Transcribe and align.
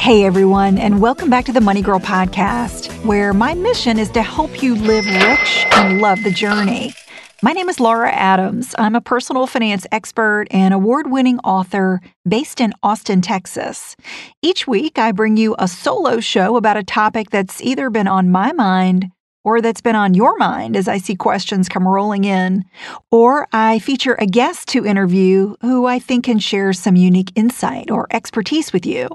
Hey 0.00 0.24
everyone, 0.24 0.78
and 0.78 1.02
welcome 1.02 1.28
back 1.28 1.44
to 1.46 1.52
the 1.52 1.60
Money 1.60 1.82
Girl 1.82 1.98
podcast, 1.98 3.04
where 3.04 3.34
my 3.34 3.52
mission 3.54 3.98
is 3.98 4.08
to 4.12 4.22
help 4.22 4.62
you 4.62 4.74
live 4.74 5.04
rich 5.04 5.66
and 5.72 6.00
love 6.00 6.22
the 6.22 6.30
journey. 6.30 6.94
My 7.42 7.52
name 7.52 7.68
is 7.68 7.80
Laura 7.80 8.10
Adams. 8.10 8.74
I'm 8.78 8.94
a 8.94 9.00
personal 9.02 9.46
finance 9.46 9.86
expert 9.92 10.46
and 10.50 10.72
award 10.72 11.10
winning 11.10 11.40
author 11.40 12.00
based 12.26 12.60
in 12.60 12.72
Austin, 12.82 13.20
Texas. 13.20 13.96
Each 14.40 14.66
week, 14.66 14.98
I 14.98 15.12
bring 15.12 15.36
you 15.36 15.56
a 15.58 15.68
solo 15.68 16.20
show 16.20 16.56
about 16.56 16.78
a 16.78 16.84
topic 16.84 17.30
that's 17.30 17.60
either 17.60 17.90
been 17.90 18.08
on 18.08 18.30
my 18.30 18.52
mind 18.52 19.10
or 19.44 19.60
that's 19.60 19.82
been 19.82 19.96
on 19.96 20.14
your 20.14 20.38
mind 20.38 20.76
as 20.76 20.88
I 20.88 20.98
see 20.98 21.16
questions 21.16 21.68
come 21.68 21.86
rolling 21.86 22.24
in, 22.24 22.64
or 23.10 23.46
I 23.52 23.78
feature 23.80 24.14
a 24.14 24.26
guest 24.26 24.68
to 24.68 24.86
interview 24.86 25.56
who 25.60 25.86
I 25.86 25.98
think 25.98 26.24
can 26.24 26.38
share 26.38 26.72
some 26.72 26.96
unique 26.96 27.32
insight 27.34 27.90
or 27.90 28.06
expertise 28.10 28.72
with 28.72 28.86
you. 28.86 29.08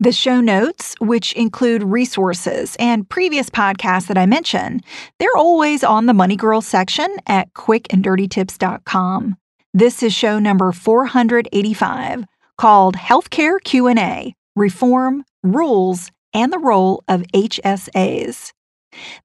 The 0.00 0.12
show 0.12 0.40
notes, 0.40 0.94
which 1.00 1.32
include 1.32 1.82
resources 1.82 2.76
and 2.78 3.08
previous 3.08 3.50
podcasts 3.50 4.06
that 4.08 4.18
I 4.18 4.26
mention, 4.26 4.80
they're 5.18 5.36
always 5.36 5.82
on 5.82 6.06
the 6.06 6.14
Money 6.14 6.36
Girl 6.36 6.60
section 6.60 7.16
at 7.26 7.52
quickanddirtytips.com. 7.54 9.36
This 9.74 10.02
is 10.02 10.14
show 10.14 10.38
number 10.38 10.72
485 10.72 12.24
called 12.58 12.96
Healthcare 12.96 13.60
Q&A: 13.62 14.34
Reform, 14.54 15.24
Rules, 15.42 16.10
and 16.32 16.52
the 16.52 16.58
Role 16.58 17.02
of 17.08 17.22
HSAs. 17.34 18.52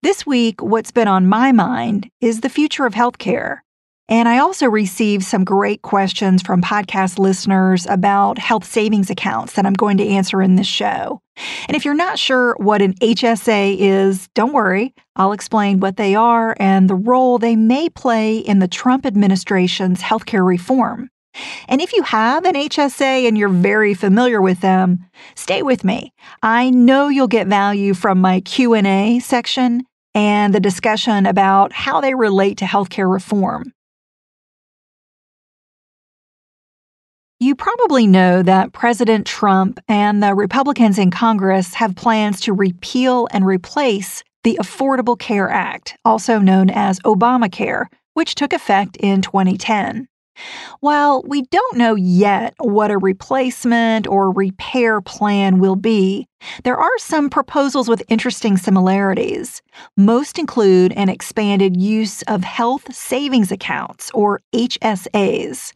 This 0.03 0.25
week, 0.25 0.61
what's 0.61 0.91
been 0.91 1.07
on 1.07 1.27
my 1.27 1.51
mind 1.51 2.09
is 2.19 2.41
the 2.41 2.49
future 2.49 2.85
of 2.85 2.93
healthcare. 2.93 3.59
And 4.11 4.27
I 4.27 4.39
also 4.39 4.67
received 4.67 5.23
some 5.23 5.45
great 5.45 5.83
questions 5.83 6.41
from 6.41 6.61
podcast 6.61 7.17
listeners 7.17 7.87
about 7.89 8.37
health 8.37 8.65
savings 8.65 9.09
accounts 9.09 9.53
that 9.53 9.65
I'm 9.65 9.71
going 9.71 9.95
to 9.99 10.07
answer 10.07 10.41
in 10.41 10.57
this 10.57 10.67
show. 10.67 11.21
And 11.69 11.77
if 11.77 11.85
you're 11.85 11.93
not 11.93 12.19
sure 12.19 12.55
what 12.57 12.81
an 12.81 12.93
HSA 12.95 13.77
is, 13.79 14.27
don't 14.35 14.51
worry. 14.51 14.93
I'll 15.15 15.31
explain 15.31 15.79
what 15.79 15.95
they 15.95 16.13
are 16.13 16.57
and 16.59 16.89
the 16.89 16.95
role 16.95 17.37
they 17.37 17.55
may 17.55 17.87
play 17.89 18.37
in 18.37 18.59
the 18.59 18.67
Trump 18.67 19.05
administration's 19.05 20.01
healthcare 20.01 20.45
reform. 20.45 21.09
And 21.69 21.79
if 21.79 21.93
you 21.93 22.03
have 22.03 22.43
an 22.43 22.55
HSA 22.55 23.29
and 23.29 23.37
you're 23.37 23.47
very 23.47 23.93
familiar 23.93 24.41
with 24.41 24.59
them, 24.59 25.05
stay 25.35 25.61
with 25.63 25.85
me. 25.85 26.11
I 26.43 26.69
know 26.69 27.07
you'll 27.07 27.29
get 27.29 27.47
value 27.47 27.93
from 27.93 28.19
my 28.19 28.41
Q&A 28.41 29.19
section 29.19 29.83
and 30.13 30.53
the 30.53 30.59
discussion 30.59 31.25
about 31.25 31.71
how 31.71 32.01
they 32.01 32.13
relate 32.13 32.57
to 32.57 32.65
healthcare 32.65 33.09
reform. 33.09 33.71
You 37.41 37.55
probably 37.55 38.05
know 38.05 38.43
that 38.43 38.71
President 38.71 39.25
Trump 39.25 39.79
and 39.87 40.21
the 40.21 40.35
Republicans 40.35 40.99
in 40.99 41.09
Congress 41.09 41.73
have 41.73 41.95
plans 41.95 42.39
to 42.41 42.53
repeal 42.53 43.27
and 43.31 43.43
replace 43.43 44.23
the 44.43 44.59
Affordable 44.61 45.17
Care 45.17 45.49
Act, 45.49 45.97
also 46.05 46.37
known 46.37 46.69
as 46.69 46.99
Obamacare, 46.99 47.87
which 48.13 48.35
took 48.35 48.53
effect 48.53 48.95
in 48.97 49.23
2010. 49.23 50.07
While 50.79 51.23
we 51.27 51.43
don't 51.43 51.77
know 51.77 51.95
yet 51.95 52.55
what 52.59 52.91
a 52.91 52.97
replacement 52.97 54.07
or 54.07 54.31
repair 54.31 54.99
plan 55.01 55.59
will 55.59 55.75
be, 55.75 56.27
there 56.63 56.77
are 56.77 56.97
some 56.97 57.29
proposals 57.29 57.87
with 57.87 58.03
interesting 58.09 58.57
similarities. 58.57 59.61
Most 59.95 60.39
include 60.39 60.91
an 60.93 61.09
expanded 61.09 61.77
use 61.77 62.21
of 62.23 62.43
health 62.43 62.93
savings 62.93 63.51
accounts, 63.51 64.09
or 64.13 64.39
HSAs. 64.53 65.73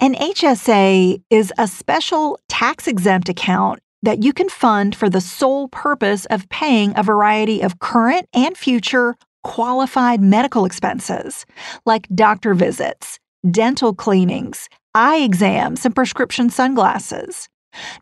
An 0.00 0.14
HSA 0.14 1.22
is 1.30 1.52
a 1.56 1.66
special 1.66 2.38
tax 2.48 2.86
exempt 2.86 3.28
account 3.28 3.80
that 4.02 4.22
you 4.22 4.32
can 4.32 4.50
fund 4.50 4.94
for 4.94 5.08
the 5.08 5.20
sole 5.20 5.68
purpose 5.68 6.26
of 6.26 6.48
paying 6.50 6.92
a 6.96 7.02
variety 7.02 7.62
of 7.62 7.78
current 7.78 8.28
and 8.34 8.56
future 8.56 9.16
qualified 9.42 10.20
medical 10.20 10.64
expenses, 10.64 11.46
like 11.86 12.08
doctor 12.14 12.54
visits 12.54 13.18
dental 13.50 13.94
cleanings, 13.94 14.68
eye 14.94 15.18
exams, 15.18 15.84
and 15.84 15.94
prescription 15.94 16.50
sunglasses. 16.50 17.48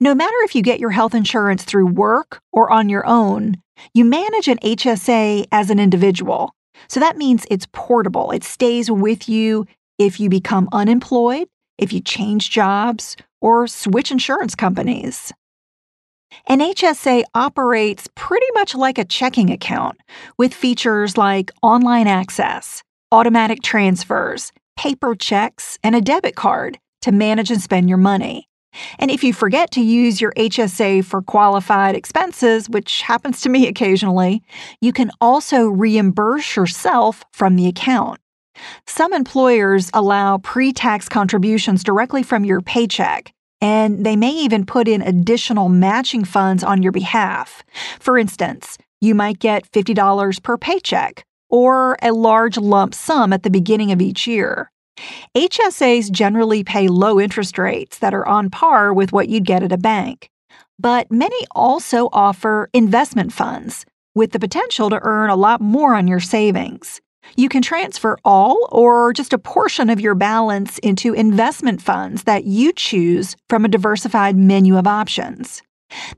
No 0.00 0.14
matter 0.14 0.36
if 0.42 0.54
you 0.54 0.62
get 0.62 0.80
your 0.80 0.90
health 0.90 1.14
insurance 1.14 1.64
through 1.64 1.86
work 1.86 2.40
or 2.52 2.70
on 2.70 2.88
your 2.88 3.06
own, 3.06 3.56
you 3.94 4.04
manage 4.04 4.48
an 4.48 4.58
HSA 4.58 5.46
as 5.50 5.70
an 5.70 5.78
individual. 5.78 6.54
So 6.88 7.00
that 7.00 7.16
means 7.16 7.46
it's 7.50 7.66
portable. 7.72 8.30
It 8.30 8.44
stays 8.44 8.90
with 8.90 9.28
you 9.28 9.66
if 9.98 10.20
you 10.20 10.28
become 10.28 10.68
unemployed, 10.72 11.48
if 11.78 11.92
you 11.92 12.00
change 12.00 12.50
jobs, 12.50 13.16
or 13.40 13.66
switch 13.66 14.10
insurance 14.10 14.54
companies. 14.54 15.32
An 16.46 16.60
HSA 16.60 17.24
operates 17.34 18.08
pretty 18.14 18.46
much 18.54 18.74
like 18.74 18.98
a 18.98 19.04
checking 19.04 19.50
account 19.50 19.98
with 20.38 20.54
features 20.54 21.16
like 21.16 21.50
online 21.62 22.06
access, 22.06 22.82
automatic 23.10 23.62
transfers, 23.62 24.52
paper 24.76 25.14
checks, 25.14 25.78
and 25.82 25.94
a 25.94 26.00
debit 26.00 26.36
card 26.36 26.78
to 27.02 27.12
manage 27.12 27.50
and 27.50 27.60
spend 27.60 27.88
your 27.88 27.98
money. 27.98 28.48
And 28.98 29.10
if 29.10 29.22
you 29.22 29.32
forget 29.32 29.70
to 29.72 29.80
use 29.80 30.20
your 30.20 30.32
HSA 30.32 31.04
for 31.04 31.22
qualified 31.22 31.94
expenses, 31.94 32.70
which 32.70 33.02
happens 33.02 33.40
to 33.42 33.48
me 33.48 33.66
occasionally, 33.66 34.42
you 34.80 34.92
can 34.92 35.10
also 35.20 35.66
reimburse 35.68 36.56
yourself 36.56 37.24
from 37.32 37.56
the 37.56 37.66
account. 37.66 38.18
Some 38.86 39.12
employers 39.12 39.90
allow 39.94 40.38
pre 40.38 40.72
tax 40.72 41.08
contributions 41.08 41.82
directly 41.82 42.22
from 42.22 42.44
your 42.44 42.60
paycheck, 42.60 43.32
and 43.60 44.04
they 44.04 44.16
may 44.16 44.30
even 44.30 44.66
put 44.66 44.88
in 44.88 45.02
additional 45.02 45.68
matching 45.68 46.24
funds 46.24 46.62
on 46.62 46.82
your 46.82 46.92
behalf. 46.92 47.62
For 47.98 48.18
instance, 48.18 48.78
you 49.00 49.14
might 49.14 49.38
get 49.38 49.70
$50 49.72 50.42
per 50.42 50.56
paycheck, 50.56 51.24
or 51.52 51.96
a 52.02 52.10
large 52.10 52.58
lump 52.58 52.94
sum 52.94 53.32
at 53.32 53.44
the 53.44 53.50
beginning 53.50 53.92
of 53.92 54.02
each 54.02 54.26
year. 54.26 54.72
HSAs 55.36 56.10
generally 56.10 56.64
pay 56.64 56.88
low 56.88 57.20
interest 57.20 57.58
rates 57.58 57.98
that 57.98 58.14
are 58.14 58.26
on 58.26 58.50
par 58.50 58.92
with 58.92 59.12
what 59.12 59.28
you'd 59.28 59.46
get 59.46 59.62
at 59.62 59.72
a 59.72 59.78
bank. 59.78 60.28
But 60.78 61.12
many 61.12 61.46
also 61.54 62.08
offer 62.12 62.68
investment 62.72 63.32
funds 63.32 63.86
with 64.14 64.32
the 64.32 64.40
potential 64.40 64.90
to 64.90 65.00
earn 65.02 65.30
a 65.30 65.36
lot 65.36 65.60
more 65.60 65.94
on 65.94 66.08
your 66.08 66.20
savings. 66.20 67.00
You 67.36 67.48
can 67.48 67.62
transfer 67.62 68.18
all 68.24 68.68
or 68.72 69.12
just 69.12 69.32
a 69.32 69.38
portion 69.38 69.88
of 69.88 70.00
your 70.00 70.14
balance 70.14 70.78
into 70.78 71.14
investment 71.14 71.80
funds 71.80 72.24
that 72.24 72.44
you 72.44 72.72
choose 72.72 73.36
from 73.48 73.64
a 73.64 73.68
diversified 73.68 74.36
menu 74.36 74.76
of 74.76 74.86
options. 74.86 75.62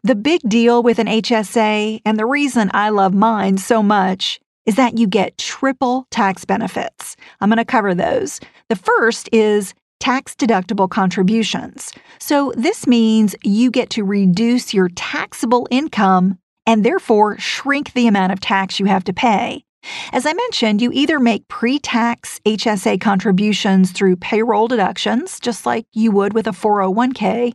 The 0.02 0.14
big 0.14 0.40
deal 0.48 0.82
with 0.82 0.98
an 0.98 1.08
HSA, 1.08 2.00
and 2.04 2.18
the 2.18 2.26
reason 2.26 2.70
I 2.72 2.90
love 2.90 3.12
mine 3.12 3.58
so 3.58 3.82
much, 3.82 4.40
is 4.66 4.76
that 4.76 4.98
you 4.98 5.06
get 5.06 5.38
triple 5.38 6.06
tax 6.10 6.44
benefits. 6.44 7.16
I'm 7.40 7.48
going 7.48 7.58
to 7.58 7.64
cover 7.64 7.94
those. 7.94 8.40
The 8.68 8.76
first 8.76 9.28
is 9.32 9.74
tax 10.00 10.34
deductible 10.34 10.88
contributions. 10.88 11.92
So 12.18 12.52
this 12.56 12.86
means 12.86 13.34
you 13.42 13.70
get 13.70 13.90
to 13.90 14.04
reduce 14.04 14.74
your 14.74 14.88
taxable 14.90 15.66
income 15.70 16.38
and 16.66 16.84
therefore 16.84 17.38
shrink 17.38 17.92
the 17.92 18.06
amount 18.06 18.32
of 18.32 18.40
tax 18.40 18.80
you 18.80 18.86
have 18.86 19.04
to 19.04 19.12
pay. 19.12 19.64
As 20.12 20.24
I 20.24 20.32
mentioned, 20.32 20.80
you 20.80 20.90
either 20.92 21.20
make 21.20 21.46
pre 21.48 21.78
tax 21.78 22.40
HSA 22.46 23.00
contributions 23.00 23.92
through 23.92 24.16
payroll 24.16 24.68
deductions, 24.68 25.38
just 25.40 25.66
like 25.66 25.86
you 25.92 26.10
would 26.10 26.32
with 26.32 26.46
a 26.46 26.52
401k, 26.52 27.52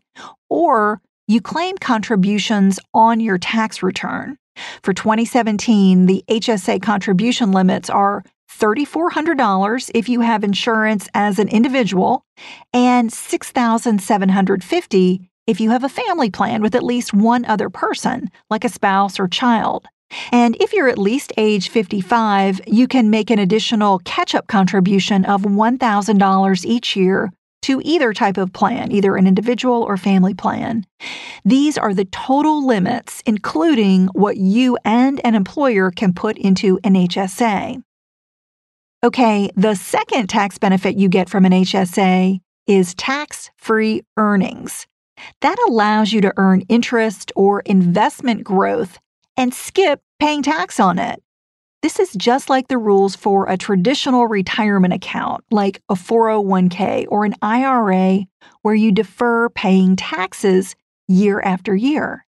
or 0.50 1.02
you 1.28 1.42
claim 1.42 1.78
contributions 1.78 2.80
on 2.94 3.20
your 3.20 3.38
tax 3.38 3.82
return. 3.82 4.38
For 4.82 4.94
2017, 4.94 6.06
the 6.06 6.24
HSA 6.30 6.82
contribution 6.82 7.52
limits 7.52 7.90
are 7.90 8.24
$3,400 8.52 9.92
if 9.94 10.10
you 10.10 10.22
have 10.22 10.44
insurance 10.44 11.08
as 11.14 11.38
an 11.40 11.48
individual 11.48 12.26
and 12.74 13.12
6,750 13.12 15.30
if 15.48 15.60
you 15.60 15.72
have 15.72 15.84
a 15.84 15.90
family 15.90 16.30
plan 16.30 16.62
with 16.62 16.76
at 16.76 16.84
least 16.84 17.12
one 17.12 17.44
other 17.46 17.72
person, 17.72 18.30
like 18.52 18.64
a 18.64 18.70
spouse 18.70 19.20
or 19.20 19.28
child. 19.28 19.88
And 20.32 20.56
if 20.60 20.74
you're 20.74 20.90
at 20.90 21.00
least 21.00 21.34
age 21.38 21.70
55, 21.70 22.62
you 22.68 22.88
can 22.88 23.10
make 23.10 23.32
an 23.32 23.40
additional 23.40 23.98
catch 24.06 24.36
up 24.36 24.48
contribution 24.48 25.26
of 25.26 25.42
$1,000 25.42 26.66
each 26.66 26.96
year 26.96 27.32
to 27.69 27.80
either 27.86 28.13
type 28.13 28.38
of 28.38 28.51
plan, 28.51 28.92
either 28.92 29.16
an 29.16 29.27
individual 29.27 29.83
or 29.83 29.95
family 29.95 30.33
plan. 30.33 30.88
These 31.45 31.77
are 31.77 31.94
the 31.94 32.06
total 32.06 32.66
limits, 32.66 33.21
including 33.27 34.07
what 34.13 34.38
you 34.38 34.75
and 34.83 35.21
an 35.24 35.36
employer 35.36 35.92
can 35.92 36.13
put 36.13 36.36
into 36.39 36.80
an 36.83 36.95
HSA. 36.95 37.83
Okay, 39.04 39.51
the 39.56 39.75
second 39.75 40.30
tax 40.30 40.57
benefit 40.57 40.98
you 40.98 41.10
get 41.10 41.30
from 41.30 41.45
an 41.45 41.51
HSA 41.51 42.39
is 42.66 42.95
tax 42.95 43.51
free 43.56 44.01
earnings. 44.18 44.88
That 45.42 45.57
allows 45.68 46.12
you 46.12 46.22
to 46.22 46.33
earn 46.38 46.62
interest 46.69 47.31
or 47.36 47.60
investment 47.62 48.44
growth 48.44 48.98
and 49.38 49.54
skip 49.54 50.01
paying 50.19 50.42
tax 50.42 50.80
on 50.80 50.98
it. 50.98 51.22
This 51.81 52.00
is 52.00 52.12
just 52.14 52.50
like 52.50 52.68
the 52.68 52.78
rules 52.78 53.16
for 53.16 53.48
a 53.48 53.58
traditional 53.58 54.28
retirement 54.28 54.94
account, 54.94 55.46
like 55.50 55.81
a 55.88 55.94
401k 55.94 57.06
or 57.10 57.24
an 57.24 57.36
IRA, 57.42 58.26
where 58.64 58.76
you 58.76 58.92
defer 58.92 59.50
paying 59.50 59.96
taxes 59.96 60.76
year 61.08 61.40
after 61.40 61.74
year. 61.74 62.26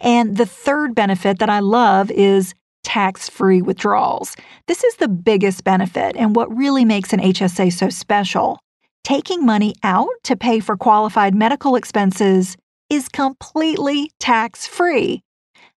And 0.00 0.36
the 0.36 0.46
third 0.46 0.94
benefit 0.94 1.38
that 1.38 1.48
I 1.48 1.60
love 1.60 2.10
is 2.10 2.54
tax 2.82 3.28
free 3.28 3.62
withdrawals. 3.62 4.36
This 4.66 4.82
is 4.82 4.96
the 4.96 5.08
biggest 5.08 5.62
benefit 5.62 6.16
and 6.16 6.34
what 6.34 6.54
really 6.54 6.84
makes 6.84 7.12
an 7.12 7.20
HSA 7.20 7.72
so 7.72 7.88
special. 7.88 8.58
Taking 9.04 9.46
money 9.46 9.74
out 9.82 10.10
to 10.24 10.36
pay 10.36 10.60
for 10.60 10.76
qualified 10.76 11.34
medical 11.34 11.76
expenses 11.76 12.56
is 12.90 13.08
completely 13.08 14.10
tax 14.18 14.66
free. 14.66 15.22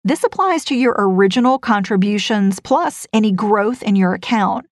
This 0.06 0.26
applies 0.26 0.66
to 0.66 0.76
your 0.76 0.96
original 0.98 1.58
contributions 1.58 2.60
plus 2.60 3.08
any 3.14 3.32
growth 3.32 3.82
in 3.82 3.96
your 3.96 4.14
account. 4.14 4.66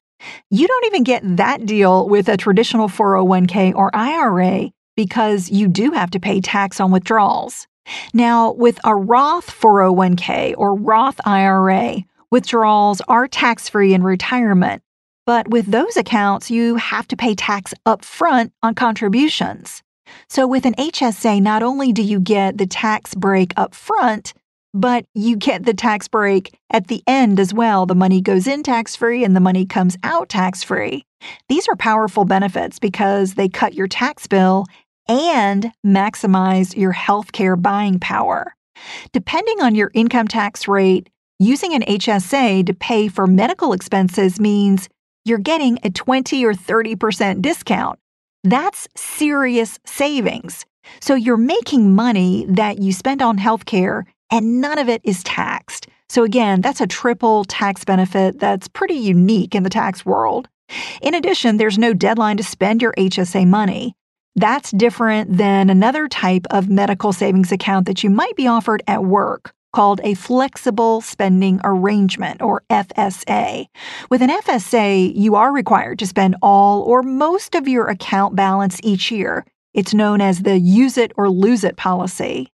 You 0.50 0.68
don't 0.68 0.86
even 0.86 1.04
get 1.04 1.22
that 1.38 1.66
deal 1.66 2.10
with 2.10 2.28
a 2.28 2.36
traditional 2.36 2.90
401k 2.90 3.74
or 3.74 3.96
IRA 3.96 4.72
because 4.98 5.50
you 5.50 5.70
do 5.70 5.92
have 5.92 6.12
to 6.12 6.20
pay 6.20 6.42
tax 6.42 6.82
on 6.82 6.92
withdrawals. 6.92 7.66
Now, 8.14 8.52
with 8.52 8.78
a 8.84 8.94
Roth 8.94 9.50
401k 9.50 10.54
or 10.58 10.76
Roth 10.76 11.22
IRA, 11.26 12.04
withdrawals 12.30 13.02
are 13.08 13.28
tax 13.30 13.70
free 13.70 13.94
in 13.94 14.04
retirement. 14.04 14.84
But 15.26 15.48
with 15.48 15.68
those 15.68 15.96
accounts, 15.96 16.52
you 16.52 16.76
have 16.76 17.08
to 17.08 17.16
pay 17.16 17.36
tax 17.36 17.74
upfront 17.86 18.52
on 18.62 18.76
contributions. 18.76 19.82
So 20.28 20.46
with 20.46 20.66
an 20.66 20.74
HSA, 20.76 21.42
not 21.42 21.64
only 21.64 21.94
do 21.94 22.02
you 22.02 22.20
get 22.20 22.58
the 22.58 22.68
tax 22.68 23.16
break 23.16 23.54
up 23.56 23.74
front, 23.74 24.34
but 24.74 25.06
you 25.14 25.36
get 25.36 25.66
the 25.66 25.74
tax 25.74 26.08
break 26.08 26.58
at 26.72 26.88
the 26.88 27.04
end 27.08 27.40
as 27.40 27.54
well. 27.54 27.86
The 27.86 27.96
money 27.96 28.22
goes 28.22 28.48
in 28.48 28.64
tax 28.64 28.96
free 28.96 29.24
and 29.24 29.36
the 29.36 29.40
money 29.40 29.66
comes 29.66 29.98
out 30.04 30.30
tax 30.30 30.64
free. 30.64 31.06
These 31.50 31.68
are 31.68 31.76
powerful 31.76 32.26
benefits 32.26 32.80
because 32.80 33.36
they 33.36 33.50
cut 33.50 33.74
your 33.74 33.88
tax 33.88 34.28
bill 34.28 34.66
and 35.08 35.72
maximize 35.86 36.76
your 36.76 36.94
healthcare 36.94 37.62
buying 37.62 38.00
power. 38.00 38.56
Depending 39.12 39.62
on 39.62 39.76
your 39.76 39.92
income 39.94 40.28
tax 40.28 40.68
rate, 40.68 41.10
using 41.40 41.74
an 41.74 41.84
HSA 41.84 42.66
to 42.66 42.74
pay 42.74 43.08
for 43.08 43.28
medical 43.28 43.74
expenses 43.74 44.40
means 44.40 44.90
you're 45.26 45.38
getting 45.38 45.78
a 45.84 45.90
20 45.90 46.44
or 46.46 46.54
30% 46.54 47.42
discount. 47.42 48.00
That's 48.44 48.88
serious 48.96 49.80
savings. 49.86 50.66
So 51.00 51.14
you're 51.14 51.38
making 51.38 51.94
money 51.94 52.46
that 52.50 52.80
you 52.80 52.92
spend 52.92 53.22
on 53.22 53.38
healthcare 53.38 54.06
and 54.32 54.62
none 54.62 54.80
of 54.80 54.90
it 54.90 55.02
is 55.04 55.24
taxed. 55.24 55.88
So, 56.10 56.24
again, 56.24 56.62
that's 56.62 56.82
a 56.82 56.88
triple 56.88 57.46
tax 57.46 57.86
benefit 57.86 58.40
that's 58.40 58.68
pretty 58.68 58.96
unique 58.96 59.54
in 59.54 59.64
the 59.64 59.70
tax 59.70 60.06
world. 60.06 60.50
In 61.02 61.14
addition, 61.14 61.58
there's 61.58 61.78
no 61.78 61.94
deadline 61.94 62.38
to 62.38 62.44
spend 62.44 62.82
your 62.82 62.94
HSA 62.98 63.46
money. 63.48 63.94
That's 64.36 64.72
different 64.72 65.38
than 65.38 65.70
another 65.70 66.08
type 66.08 66.48
of 66.50 66.70
medical 66.70 67.12
savings 67.12 67.52
account 67.52 67.86
that 67.88 68.04
you 68.04 68.10
might 68.10 68.36
be 68.36 68.48
offered 68.48 68.82
at 68.88 69.04
work 69.04 69.54
called 69.74 70.02
a 70.04 70.14
flexible 70.16 71.02
spending 71.02 71.60
arrangement 71.64 72.42
or 72.42 72.64
FSA. 72.70 73.66
With 74.10 74.22
an 74.22 74.30
FSA, 74.30 75.16
you 75.16 75.36
are 75.36 75.54
required 75.54 76.00
to 76.00 76.08
spend 76.08 76.36
all 76.42 76.82
or 76.82 77.04
most 77.04 77.56
of 77.56 77.68
your 77.68 77.88
account 77.88 78.36
balance 78.36 78.80
each 78.84 79.12
year. 79.12 79.46
It's 79.74 79.94
known 79.94 80.20
as 80.20 80.42
the 80.42 80.60
use 80.60 80.98
it 80.98 81.14
or 81.16 81.30
lose 81.30 81.64
it 81.64 81.78
policy. 81.78 82.52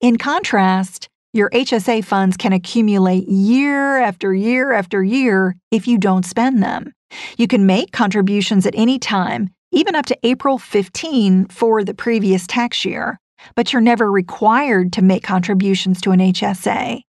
In 0.00 0.16
contrast, 0.16 1.10
your 1.34 1.50
HSA 1.50 2.02
funds 2.02 2.38
can 2.38 2.54
accumulate 2.54 3.28
year 3.28 3.98
after 3.98 4.32
year 4.32 4.72
after 4.72 5.04
year 5.04 5.56
if 5.70 5.86
you 5.86 5.98
don't 5.98 6.24
spend 6.24 6.62
them. 6.62 6.94
You 7.36 7.46
can 7.46 7.66
make 7.66 7.92
contributions 7.92 8.64
at 8.64 8.74
any 8.74 8.98
time, 8.98 9.50
even 9.72 9.94
up 9.94 10.06
to 10.06 10.18
April 10.22 10.56
15 10.56 11.48
for 11.48 11.84
the 11.84 11.92
previous 11.92 12.46
tax 12.46 12.82
year, 12.82 13.18
but 13.54 13.74
you're 13.74 13.82
never 13.82 14.10
required 14.10 14.94
to 14.94 15.02
make 15.02 15.22
contributions 15.22 16.00
to 16.00 16.12
an 16.12 16.20
HSA. 16.20 17.02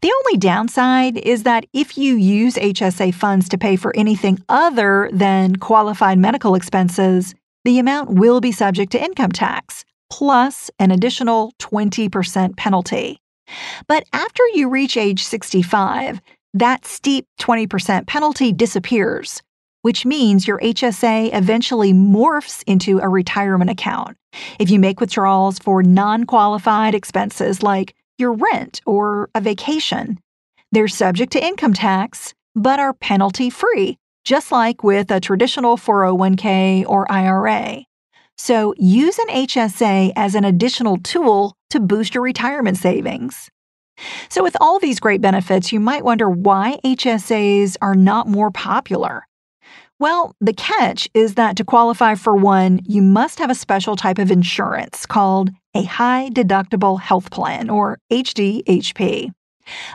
The 0.00 0.12
only 0.24 0.38
downside 0.38 1.18
is 1.18 1.42
that 1.42 1.66
if 1.74 1.98
you 1.98 2.16
use 2.16 2.54
HSA 2.54 3.12
funds 3.14 3.46
to 3.50 3.58
pay 3.58 3.76
for 3.76 3.94
anything 3.94 4.42
other 4.48 5.10
than 5.12 5.56
qualified 5.56 6.16
medical 6.16 6.54
expenses, 6.54 7.34
the 7.66 7.78
amount 7.78 8.08
will 8.08 8.40
be 8.40 8.52
subject 8.52 8.90
to 8.92 9.04
income 9.04 9.32
tax, 9.32 9.84
plus 10.12 10.70
an 10.78 10.90
additional 10.90 11.52
20% 11.58 12.54
penalty. 12.58 13.18
But 13.88 14.04
after 14.12 14.42
you 14.52 14.68
reach 14.68 14.98
age 14.98 15.24
65, 15.24 16.20
that 16.52 16.84
steep 16.84 17.26
20% 17.40 18.06
penalty 18.06 18.52
disappears, 18.52 19.40
which 19.80 20.04
means 20.04 20.46
your 20.46 20.58
HSA 20.58 21.34
eventually 21.34 21.94
morphs 21.94 22.62
into 22.66 22.98
a 22.98 23.08
retirement 23.08 23.70
account. 23.70 24.18
If 24.58 24.68
you 24.68 24.78
make 24.78 25.00
withdrawals 25.00 25.58
for 25.58 25.82
non 25.82 26.24
qualified 26.24 26.94
expenses 26.94 27.62
like 27.62 27.94
your 28.18 28.34
rent 28.34 28.82
or 28.84 29.30
a 29.34 29.40
vacation, 29.40 30.18
they're 30.72 30.88
subject 30.88 31.32
to 31.32 31.44
income 31.44 31.72
tax 31.72 32.34
but 32.54 32.78
are 32.78 32.92
penalty 32.92 33.48
free, 33.48 33.96
just 34.26 34.52
like 34.52 34.84
with 34.84 35.10
a 35.10 35.20
traditional 35.20 35.78
401k 35.78 36.84
or 36.86 37.10
IRA. 37.10 37.86
So 38.42 38.74
use 38.76 39.20
an 39.20 39.28
HSA 39.28 40.14
as 40.16 40.34
an 40.34 40.44
additional 40.44 40.98
tool 40.98 41.56
to 41.70 41.78
boost 41.78 42.12
your 42.12 42.24
retirement 42.24 42.76
savings. 42.76 43.48
So, 44.30 44.42
with 44.42 44.56
all 44.60 44.80
these 44.80 44.98
great 44.98 45.20
benefits, 45.20 45.70
you 45.70 45.78
might 45.78 46.04
wonder 46.04 46.28
why 46.28 46.80
HSAs 46.84 47.76
are 47.80 47.94
not 47.94 48.26
more 48.26 48.50
popular. 48.50 49.28
Well, 50.00 50.34
the 50.40 50.54
catch 50.54 51.08
is 51.14 51.36
that 51.36 51.54
to 51.58 51.64
qualify 51.64 52.16
for 52.16 52.34
one, 52.34 52.80
you 52.84 53.00
must 53.00 53.38
have 53.38 53.48
a 53.48 53.54
special 53.54 53.94
type 53.94 54.18
of 54.18 54.32
insurance 54.32 55.06
called 55.06 55.50
a 55.72 55.84
high 55.84 56.28
deductible 56.32 57.00
health 57.00 57.30
plan, 57.30 57.70
or 57.70 58.00
HDHP. 58.10 59.30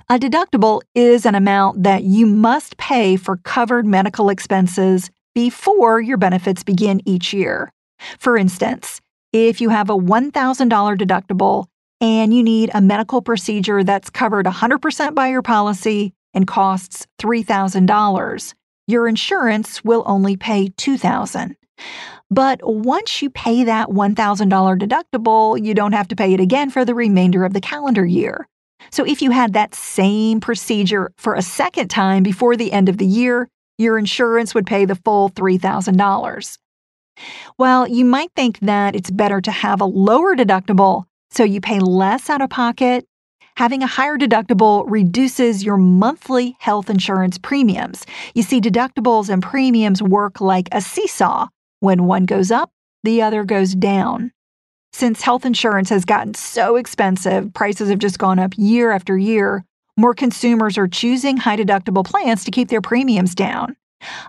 A 0.09 0.17
deductible 0.17 0.83
is 0.95 1.25
an 1.25 1.35
amount 1.35 1.83
that 1.83 2.03
you 2.03 2.25
must 2.25 2.77
pay 2.77 3.17
for 3.17 3.35
covered 3.43 3.85
medical 3.85 4.29
expenses 4.29 5.11
before 5.35 5.99
your 5.99 6.15
benefits 6.17 6.63
begin 6.63 7.01
each 7.05 7.33
year. 7.33 7.73
For 8.19 8.37
instance, 8.37 9.01
if 9.33 9.61
you 9.61 9.69
have 9.69 9.89
a 9.89 9.97
$1,000 9.97 10.31
deductible 10.97 11.65
and 11.99 12.33
you 12.33 12.43
need 12.43 12.71
a 12.73 12.81
medical 12.81 13.21
procedure 13.21 13.83
that's 13.83 14.09
covered 14.09 14.45
100% 14.45 15.15
by 15.15 15.27
your 15.27 15.41
policy 15.41 16.13
and 16.33 16.47
costs 16.47 17.07
$3,000, 17.19 18.53
your 18.87 19.07
insurance 19.07 19.83
will 19.83 20.03
only 20.05 20.37
pay 20.37 20.69
$2,000. 20.69 21.55
But 22.29 22.59
once 22.63 23.21
you 23.21 23.29
pay 23.29 23.63
that 23.63 23.89
$1,000 23.89 24.79
deductible, 24.79 25.63
you 25.63 25.73
don't 25.73 25.93
have 25.93 26.07
to 26.09 26.15
pay 26.15 26.33
it 26.33 26.39
again 26.39 26.69
for 26.69 26.83
the 26.83 26.95
remainder 26.95 27.45
of 27.45 27.53
the 27.53 27.61
calendar 27.61 28.05
year. 28.05 28.47
So 28.91 29.05
if 29.05 29.21
you 29.21 29.31
had 29.31 29.53
that 29.53 29.75
same 29.75 30.39
procedure 30.39 31.11
for 31.17 31.35
a 31.35 31.41
second 31.41 31.89
time 31.89 32.23
before 32.23 32.55
the 32.55 32.71
end 32.71 32.89
of 32.89 32.97
the 32.97 33.05
year, 33.05 33.49
your 33.77 33.97
insurance 33.97 34.53
would 34.53 34.65
pay 34.65 34.85
the 34.85 34.95
full 34.95 35.29
$3,000. 35.29 36.57
Well, 37.57 37.87
you 37.87 38.05
might 38.05 38.31
think 38.35 38.59
that 38.59 38.95
it's 38.95 39.11
better 39.11 39.41
to 39.41 39.51
have 39.51 39.81
a 39.81 39.85
lower 39.85 40.35
deductible 40.35 41.05
so 41.31 41.43
you 41.43 41.61
pay 41.61 41.79
less 41.79 42.29
out 42.29 42.41
of 42.41 42.49
pocket. 42.49 43.05
Having 43.57 43.81
a 43.81 43.87
higher 43.87 44.17
deductible 44.17 44.85
reduces 44.87 45.63
your 45.63 45.77
monthly 45.77 46.55
health 46.59 46.89
insurance 46.89 47.37
premiums. 47.37 48.05
You 48.35 48.43
see, 48.43 48.61
deductibles 48.61 49.29
and 49.29 49.41
premiums 49.41 50.01
work 50.01 50.39
like 50.39 50.69
a 50.71 50.79
seesaw. 50.79 51.47
When 51.79 52.05
one 52.05 52.25
goes 52.25 52.51
up, 52.51 52.71
the 53.03 53.21
other 53.21 53.43
goes 53.43 53.73
down. 53.73 54.31
Since 54.93 55.21
health 55.21 55.45
insurance 55.45 55.89
has 55.89 56.05
gotten 56.05 56.33
so 56.33 56.75
expensive, 56.75 57.53
prices 57.53 57.89
have 57.89 57.99
just 57.99 58.19
gone 58.19 58.39
up 58.39 58.53
year 58.57 58.91
after 58.91 59.17
year, 59.17 59.63
more 59.95 60.13
consumers 60.13 60.77
are 60.77 60.87
choosing 60.87 61.37
high 61.37 61.57
deductible 61.57 62.05
plans 62.05 62.43
to 62.45 62.51
keep 62.51 62.69
their 62.69 62.81
premiums 62.81 63.33
down. 63.33 63.75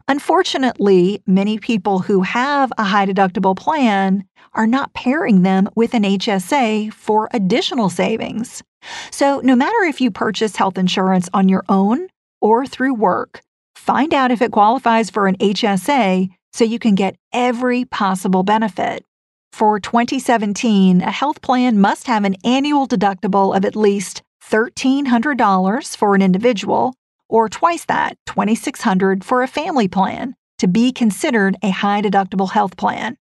Unfortunately, 0.09 1.23
many 1.27 1.59
people 1.59 2.01
who 2.01 2.23
have 2.23 2.73
a 2.79 2.85
high 2.85 3.07
deductible 3.07 3.57
plan 3.57 4.25
are 4.55 4.67
not 4.67 4.95
pairing 4.95 5.43
them 5.43 5.69
with 5.75 5.95
an 5.95 6.03
HSA 6.03 6.93
for 6.93 7.29
additional 7.33 7.91
savings. 7.91 8.63
So, 9.11 9.41
no 9.41 9.55
matter 9.55 9.83
if 9.83 10.01
you 10.01 10.11
purchase 10.11 10.57
health 10.57 10.79
insurance 10.79 11.29
on 11.35 11.49
your 11.49 11.65
own 11.69 12.09
or 12.41 12.67
through 12.67 12.95
work, 12.95 13.43
find 13.77 14.15
out 14.15 14.31
if 14.31 14.41
it 14.41 14.53
qualifies 14.53 15.11
for 15.11 15.27
an 15.27 15.37
HSA 15.37 16.29
so 16.53 16.65
you 16.65 16.79
can 16.79 16.95
get 16.95 17.17
every 17.33 17.85
possible 17.85 18.43
benefit. 18.43 19.05
For 19.53 19.81
2017, 19.81 21.03
a 21.03 21.11
health 21.11 21.43
plan 21.43 21.81
must 21.81 22.07
have 22.07 22.25
an 22.25 22.37
annual 22.45 22.87
deductible 22.87 23.57
of 23.57 23.65
at 23.65 23.77
least 23.77 24.23
$1,300 24.51 25.97
for 25.97 26.15
an 26.15 26.23
individual 26.23 26.95
or 27.29 27.49
twice 27.49 27.85
that, 27.87 28.17
2600 28.27 29.25
for 29.25 29.43
a 29.43 29.49
family 29.49 29.89
plan 29.89 30.35
to 30.59 30.69
be 30.69 30.93
considered 30.93 31.57
a 31.63 31.71
high 31.71 32.03
deductible 32.03 32.51
health 32.51 32.77
plan. 32.77 33.17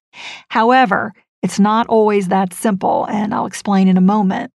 However, 0.50 1.14
it's 1.44 1.60
not 1.60 1.88
always 1.88 2.30
that 2.30 2.54
simple, 2.54 3.06
and 3.06 3.34
I'll 3.34 3.46
explain 3.46 3.88
in 3.88 3.98
a 3.98 4.02
moment. 4.02 4.52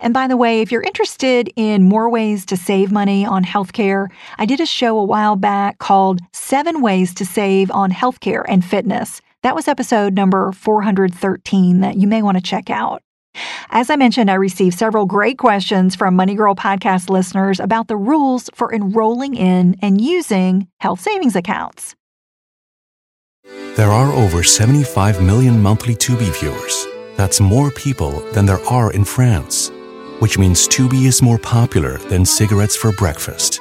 And 0.00 0.12
by 0.12 0.26
the 0.26 0.36
way, 0.36 0.60
if 0.60 0.70
you're 0.70 0.82
interested 0.82 1.50
in 1.56 1.88
more 1.88 2.10
ways 2.10 2.44
to 2.46 2.56
save 2.56 2.92
money 2.92 3.24
on 3.24 3.44
healthcare, 3.44 4.08
I 4.38 4.44
did 4.44 4.60
a 4.60 4.66
show 4.66 4.98
a 4.98 5.04
while 5.04 5.36
back 5.36 5.78
called 5.78 6.20
Seven 6.32 6.82
Ways 6.82 7.14
to 7.14 7.24
Save 7.24 7.70
on 7.70 7.90
Healthcare 7.90 8.44
and 8.48 8.64
Fitness. 8.64 9.20
That 9.42 9.54
was 9.54 9.68
episode 9.68 10.14
number 10.14 10.52
413 10.52 11.80
that 11.80 11.96
you 11.96 12.06
may 12.06 12.22
want 12.22 12.36
to 12.36 12.42
check 12.42 12.70
out. 12.70 13.03
As 13.70 13.90
I 13.90 13.96
mentioned, 13.96 14.30
I 14.30 14.34
received 14.34 14.78
several 14.78 15.06
great 15.06 15.36
questions 15.38 15.96
from 15.96 16.14
Money 16.14 16.34
Girl 16.34 16.54
podcast 16.54 17.10
listeners 17.10 17.58
about 17.58 17.88
the 17.88 17.96
rules 17.96 18.48
for 18.54 18.72
enrolling 18.72 19.34
in 19.34 19.76
and 19.82 20.00
using 20.00 20.68
health 20.78 21.00
savings 21.00 21.34
accounts. 21.34 21.94
There 23.76 23.90
are 23.90 24.12
over 24.12 24.44
75 24.44 25.20
million 25.20 25.60
monthly 25.60 25.96
Tubi 25.96 26.30
viewers. 26.38 26.86
That's 27.16 27.40
more 27.40 27.70
people 27.72 28.20
than 28.32 28.46
there 28.46 28.64
are 28.66 28.92
in 28.92 29.04
France, 29.04 29.72
which 30.20 30.38
means 30.38 30.68
Tubi 30.68 31.06
is 31.06 31.20
more 31.20 31.38
popular 31.38 31.98
than 31.98 32.24
cigarettes 32.24 32.76
for 32.76 32.92
breakfast. 32.92 33.60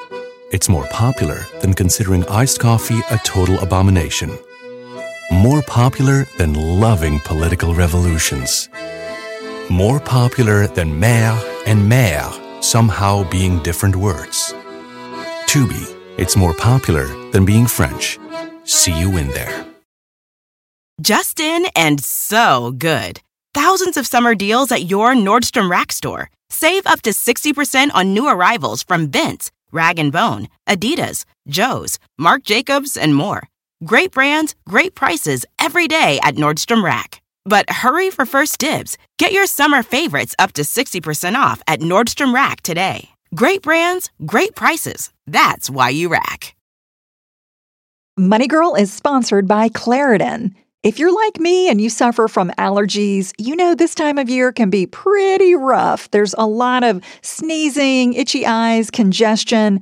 It's 0.51 0.69
more 0.69 0.85
popular 0.91 1.47
than 1.61 1.73
considering 1.73 2.23
iced 2.27 2.59
coffee 2.59 2.99
a 3.09 3.17
total 3.23 3.59
abomination. 3.59 4.37
More 5.31 5.63
popular 5.63 6.25
than 6.37 6.53
loving 6.53 7.19
political 7.21 7.73
revolutions 7.73 8.69
more 9.73 9.99
popular 9.99 10.67
than 10.67 11.01
mère 11.01 11.35
and 11.65 11.91
mère 11.91 12.31
somehow 12.63 13.27
being 13.29 13.57
different 13.63 13.95
words. 13.95 14.53
Tubi, 15.47 15.83
it's 16.17 16.35
more 16.35 16.53
popular 16.53 17.07
than 17.31 17.43
being 17.43 17.65
French. 17.65 18.19
See 18.65 18.97
you 18.97 19.17
in 19.17 19.27
there. 19.29 19.65
Just 21.01 21.39
in 21.39 21.65
and 21.75 21.99
so 22.03 22.71
good. 22.77 23.19
Thousands 23.55 23.97
of 23.97 24.05
summer 24.05 24.35
deals 24.35 24.71
at 24.71 24.91
your 24.91 25.15
Nordstrom 25.15 25.71
Rack 25.71 25.91
store. 25.91 26.29
Save 26.51 26.85
up 26.85 27.01
to 27.01 27.09
60% 27.09 27.89
on 27.95 28.13
new 28.13 28.27
arrivals 28.27 28.83
from 28.83 29.09
Vince, 29.09 29.49
Rag 29.71 29.97
& 30.11 30.11
Bone, 30.11 30.49
Adidas, 30.69 31.25
Joe's, 31.47 31.97
Marc 32.19 32.43
Jacobs, 32.43 32.95
and 32.95 33.15
more. 33.15 33.47
Great 33.83 34.11
brands, 34.11 34.53
great 34.69 34.93
prices 34.93 35.47
every 35.57 35.87
day 35.87 36.19
at 36.21 36.35
Nordstrom 36.35 36.83
Rack. 36.83 37.22
But 37.45 37.69
hurry 37.69 38.09
for 38.09 38.25
first 38.25 38.57
dibs. 38.59 38.97
Get 39.17 39.31
your 39.31 39.45
summer 39.45 39.83
favorites 39.83 40.35
up 40.39 40.53
to 40.53 40.61
60% 40.61 41.35
off 41.35 41.61
at 41.67 41.79
Nordstrom 41.79 42.33
Rack 42.33 42.61
today. 42.61 43.09
Great 43.35 43.61
brands, 43.61 44.09
great 44.25 44.55
prices. 44.55 45.11
That's 45.27 45.69
why 45.69 45.89
you 45.89 46.09
rack. 46.09 46.55
Money 48.15 48.47
Girl 48.47 48.75
is 48.75 48.93
sponsored 48.93 49.47
by 49.47 49.69
Claritin. 49.69 50.53
If 50.83 50.99
you're 50.99 51.15
like 51.15 51.39
me 51.39 51.69
and 51.69 51.79
you 51.79 51.89
suffer 51.89 52.27
from 52.27 52.51
allergies, 52.57 53.31
you 53.37 53.55
know 53.55 53.73
this 53.73 53.95
time 53.95 54.17
of 54.17 54.29
year 54.29 54.51
can 54.51 54.69
be 54.69 54.85
pretty 54.85 55.55
rough. 55.55 56.11
There's 56.11 56.35
a 56.37 56.45
lot 56.45 56.83
of 56.83 57.01
sneezing, 57.21 58.13
itchy 58.13 58.45
eyes, 58.45 58.91
congestion, 58.91 59.81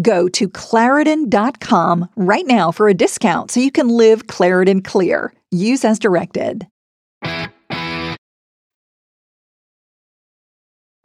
Go 0.00 0.28
to 0.30 0.48
Claritin.com 0.48 2.08
right 2.16 2.46
now 2.46 2.70
for 2.72 2.88
a 2.88 2.94
discount 2.94 3.50
so 3.50 3.60
you 3.60 3.70
can 3.70 3.88
live 3.88 4.26
Claritin 4.26 4.84
clear. 4.84 5.32
Use 5.50 5.84
as 5.84 5.98
directed. 5.98 6.66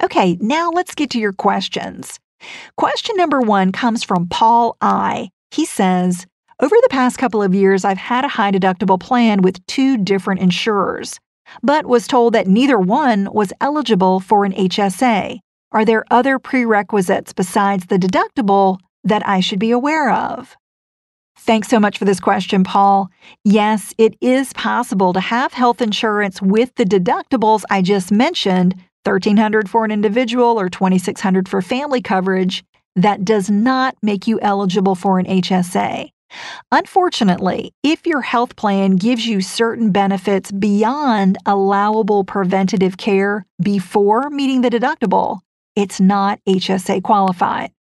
Okay, 0.04 0.38
now 0.40 0.70
let's 0.70 0.96
get 0.96 1.10
to 1.12 1.20
your 1.20 1.34
questions. 1.34 2.20
Question 2.78 3.16
number 3.18 3.42
one 3.42 3.72
comes 3.72 4.04
from 4.04 4.28
Paul 4.28 4.78
I. 4.80 5.30
He 5.52 5.66
says, 5.66 6.26
Over 6.62 6.76
the 6.82 6.90
past 6.90 7.18
couple 7.18 7.42
of 7.42 7.56
years, 7.56 7.84
I've 7.84 7.98
had 7.98 8.24
a 8.24 8.30
high 8.30 8.52
deductible 8.52 9.00
plan 9.00 9.42
with 9.42 9.66
two 9.66 9.98
different 9.98 10.42
insurers, 10.42 11.20
but 11.64 11.88
was 11.88 12.08
told 12.08 12.34
that 12.34 12.48
neither 12.48 12.78
one 12.78 13.28
was 13.32 13.52
eligible 13.60 14.20
for 14.20 14.46
an 14.46 14.54
HSA. 14.54 15.40
Are 15.72 15.84
there 15.84 16.06
other 16.10 16.40
prerequisites 16.40 17.34
besides 17.34 17.88
the 17.88 17.98
deductible 17.98 18.80
that 19.04 19.28
I 19.28 19.42
should 19.42 19.60
be 19.60 19.72
aware 19.72 20.12
of? 20.12 20.56
Thanks 21.40 21.68
so 21.68 21.80
much 21.80 21.98
for 21.98 22.06
this 22.06 22.20
question, 22.20 22.64
Paul. 22.64 23.10
Yes, 23.44 23.94
it 23.98 24.16
is 24.22 24.54
possible 24.54 25.14
to 25.14 25.20
have 25.20 25.54
health 25.54 25.82
insurance 25.82 26.42
with 26.42 26.74
the 26.76 26.84
deductibles 26.84 27.64
I 27.70 27.82
just 27.82 28.12
mentioned, 28.12 28.74
1300 29.04 29.70
for 29.70 29.86
an 29.86 29.92
individual 29.92 30.60
or 30.60 30.70
2600 30.70 31.48
for 31.48 31.62
family 31.62 32.02
coverage. 32.02 32.64
That 32.96 33.24
does 33.24 33.50
not 33.50 33.96
make 34.02 34.26
you 34.26 34.40
eligible 34.42 34.96
for 34.96 35.20
an 35.20 35.26
HSA. 35.26 36.10
Unfortunately, 36.72 37.72
if 37.84 38.06
your 38.06 38.22
health 38.22 38.56
plan 38.56 38.96
gives 38.96 39.28
you 39.28 39.42
certain 39.42 39.92
benefits 39.92 40.52
beyond 40.52 41.38
allowable 41.46 42.24
preventative 42.24 42.98
care 42.98 43.46
before 43.62 44.30
meeting 44.30 44.62
the 44.62 44.70
deductible, 44.70 45.40
it's 45.78 46.02
not 46.02 46.40
HSA 46.50 47.04
qualified. 47.04 47.72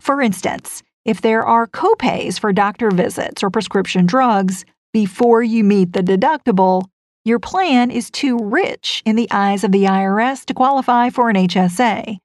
For 0.00 0.22
instance, 0.22 0.82
if 1.04 1.20
there 1.20 1.44
are 1.44 1.66
copays 1.66 2.38
for 2.38 2.52
doctor 2.52 2.90
visits 2.90 3.42
or 3.42 3.50
prescription 3.50 4.06
drugs 4.06 4.64
before 4.92 5.42
you 5.42 5.64
meet 5.64 5.92
the 5.92 6.02
deductible, 6.02 6.84
your 7.24 7.40
plan 7.40 7.90
is 7.90 8.10
too 8.10 8.38
rich 8.38 9.02
in 9.04 9.16
the 9.16 9.28
eyes 9.32 9.64
of 9.64 9.72
the 9.72 9.84
IRS 9.84 10.46
to 10.46 10.54
qualify 10.54 11.10
for 11.10 11.28
an 11.28 11.36
HSA. 11.36 12.18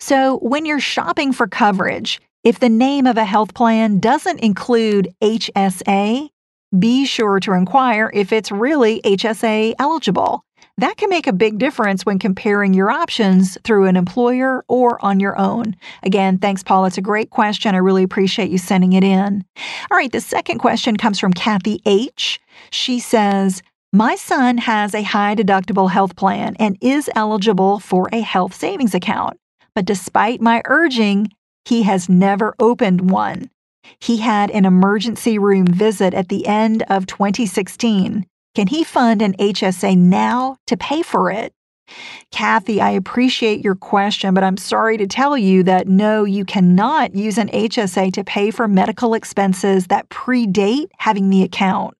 So, 0.00 0.38
when 0.38 0.66
you're 0.66 0.80
shopping 0.80 1.32
for 1.32 1.46
coverage, 1.46 2.20
if 2.44 2.58
the 2.58 2.68
name 2.68 3.06
of 3.06 3.16
a 3.16 3.24
health 3.24 3.54
plan 3.54 4.00
doesn't 4.00 4.40
include 4.40 5.14
HSA, 5.22 6.28
be 6.78 7.06
sure 7.06 7.38
to 7.40 7.52
inquire 7.52 8.10
if 8.12 8.32
it's 8.32 8.50
really 8.50 9.00
HSA 9.02 9.74
eligible. 9.78 10.44
That 10.78 10.96
can 10.96 11.10
make 11.10 11.26
a 11.26 11.32
big 11.32 11.58
difference 11.58 12.06
when 12.06 12.18
comparing 12.18 12.72
your 12.72 12.90
options 12.90 13.58
through 13.62 13.86
an 13.86 13.96
employer 13.96 14.64
or 14.68 15.04
on 15.04 15.20
your 15.20 15.38
own. 15.38 15.76
Again, 16.02 16.38
thanks, 16.38 16.62
Paul. 16.62 16.86
It's 16.86 16.98
a 16.98 17.02
great 17.02 17.30
question. 17.30 17.74
I 17.74 17.78
really 17.78 18.02
appreciate 18.02 18.50
you 18.50 18.58
sending 18.58 18.94
it 18.94 19.04
in. 19.04 19.44
All 19.90 19.98
right, 19.98 20.10
the 20.10 20.20
second 20.20 20.58
question 20.58 20.96
comes 20.96 21.20
from 21.20 21.34
Kathy 21.34 21.82
H. 21.84 22.40
She 22.70 22.98
says, 23.00 23.62
my 23.92 24.14
son 24.14 24.56
has 24.56 24.94
a 24.94 25.02
high 25.02 25.34
deductible 25.34 25.90
health 25.90 26.16
plan 26.16 26.56
and 26.58 26.78
is 26.80 27.10
eligible 27.14 27.78
for 27.78 28.08
a 28.10 28.20
health 28.20 28.54
savings 28.54 28.94
account. 28.94 29.38
but 29.74 29.84
despite 29.84 30.40
my 30.40 30.62
urging, 30.66 31.30
he 31.64 31.82
has 31.82 32.08
never 32.08 32.54
opened 32.58 33.10
one. 33.10 33.50
He 34.00 34.18
had 34.18 34.50
an 34.50 34.64
emergency 34.64 35.38
room 35.38 35.66
visit 35.66 36.14
at 36.14 36.28
the 36.28 36.46
end 36.46 36.84
of 36.88 37.06
2016. 37.06 38.26
Can 38.54 38.66
he 38.66 38.84
fund 38.84 39.22
an 39.22 39.32
HSA 39.34 39.96
now 39.96 40.58
to 40.66 40.76
pay 40.76 41.02
for 41.02 41.30
it? 41.30 41.54
Kathy, 42.30 42.80
I 42.80 42.90
appreciate 42.90 43.64
your 43.64 43.74
question, 43.74 44.34
but 44.34 44.44
I'm 44.44 44.56
sorry 44.56 44.96
to 44.98 45.06
tell 45.06 45.36
you 45.36 45.62
that 45.64 45.88
no, 45.88 46.24
you 46.24 46.44
cannot 46.44 47.14
use 47.14 47.38
an 47.38 47.48
HSA 47.48 48.12
to 48.12 48.24
pay 48.24 48.50
for 48.50 48.68
medical 48.68 49.14
expenses 49.14 49.86
that 49.86 50.08
predate 50.08 50.88
having 50.98 51.30
the 51.30 51.42
account. 51.42 51.96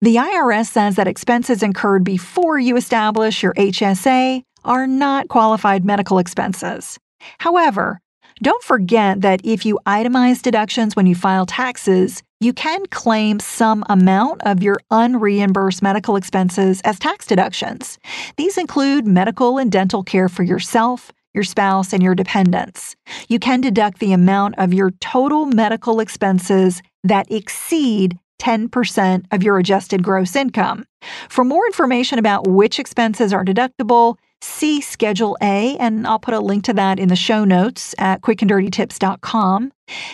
The 0.00 0.16
IRS 0.16 0.66
says 0.66 0.96
that 0.96 1.08
expenses 1.08 1.62
incurred 1.62 2.04
before 2.04 2.58
you 2.58 2.76
establish 2.76 3.42
your 3.42 3.54
HSA 3.54 4.42
are 4.64 4.86
not 4.86 5.28
qualified 5.28 5.84
medical 5.84 6.18
expenses. 6.18 6.98
However, 7.38 8.00
don't 8.42 8.62
forget 8.62 9.22
that 9.22 9.40
if 9.44 9.64
you 9.64 9.78
itemize 9.86 10.42
deductions 10.42 10.94
when 10.94 11.06
you 11.06 11.14
file 11.14 11.46
taxes, 11.46 12.22
you 12.38 12.52
can 12.52 12.84
claim 12.86 13.40
some 13.40 13.82
amount 13.88 14.42
of 14.44 14.62
your 14.62 14.78
unreimbursed 14.90 15.80
medical 15.80 16.16
expenses 16.16 16.82
as 16.82 16.98
tax 16.98 17.26
deductions. 17.26 17.98
These 18.36 18.58
include 18.58 19.06
medical 19.06 19.56
and 19.56 19.72
dental 19.72 20.02
care 20.02 20.28
for 20.28 20.42
yourself, 20.42 21.10
your 21.32 21.44
spouse, 21.44 21.94
and 21.94 22.02
your 22.02 22.14
dependents. 22.14 22.94
You 23.28 23.38
can 23.38 23.62
deduct 23.62 24.00
the 24.00 24.12
amount 24.12 24.56
of 24.58 24.74
your 24.74 24.90
total 25.00 25.46
medical 25.46 25.98
expenses 26.00 26.82
that 27.04 27.30
exceed 27.30 28.18
10% 28.38 29.24
of 29.32 29.42
your 29.42 29.58
adjusted 29.58 30.02
gross 30.02 30.36
income. 30.36 30.84
For 31.30 31.42
more 31.42 31.64
information 31.64 32.18
about 32.18 32.46
which 32.46 32.78
expenses 32.78 33.32
are 33.32 33.44
deductible, 33.44 34.16
see 34.42 34.80
Schedule 34.80 35.36
A, 35.42 35.76
and 35.78 36.06
I'll 36.06 36.18
put 36.18 36.34
a 36.34 36.40
link 36.40 36.64
to 36.64 36.74
that 36.74 36.98
in 36.98 37.08
the 37.08 37.16
show 37.16 37.44
notes 37.44 37.94
at 37.98 38.22
quickanddirtytips.com. 38.22 39.72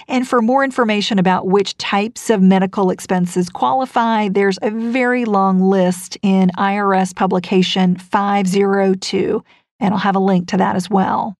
And 0.08 0.28
for 0.28 0.42
more 0.42 0.64
information 0.64 1.18
about 1.18 1.46
which 1.46 1.76
types 1.78 2.30
of 2.30 2.42
medical 2.42 2.90
expenses 2.90 3.48
qualify, 3.48 4.28
there's 4.28 4.58
a 4.62 4.70
very 4.70 5.24
long 5.24 5.60
list 5.60 6.18
in 6.22 6.50
IRS 6.58 7.14
publication 7.14 7.96
502, 7.96 9.42
and 9.80 9.94
I'll 9.94 10.00
have 10.00 10.16
a 10.16 10.20
link 10.20 10.48
to 10.48 10.56
that 10.58 10.76
as 10.76 10.90
well. 10.90 11.36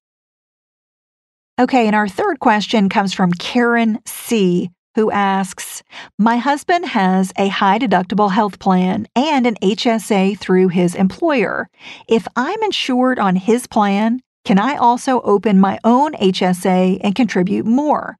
Okay, 1.59 1.85
and 1.85 1.95
our 1.95 2.07
third 2.07 2.39
question 2.39 2.89
comes 2.89 3.13
from 3.13 3.31
Karen 3.31 3.99
C 4.05 4.71
who 4.95 5.11
asks 5.11 5.83
My 6.17 6.37
husband 6.37 6.85
has 6.87 7.31
a 7.37 7.47
high 7.47 7.79
deductible 7.79 8.31
health 8.31 8.59
plan 8.59 9.07
and 9.15 9.45
an 9.45 9.55
HSA 9.61 10.37
through 10.39 10.69
his 10.69 10.95
employer. 10.95 11.69
If 12.07 12.27
I'm 12.35 12.61
insured 12.63 13.19
on 13.19 13.35
his 13.35 13.67
plan, 13.67 14.21
can 14.45 14.59
I 14.59 14.75
also 14.75 15.21
open 15.21 15.59
my 15.59 15.79
own 15.83 16.13
HSA 16.13 16.99
and 17.01 17.15
contribute 17.15 17.65
more? 17.65 18.17